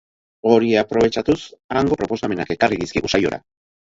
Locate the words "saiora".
3.15-3.39